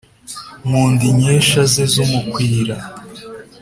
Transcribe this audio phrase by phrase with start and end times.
[0.65, 2.75] nkunda inkesha ze z’umukwira